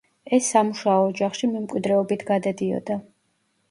[0.37, 3.03] ეს სამუშაო ოჯახში მემკვიდრეობით გადადიოდა.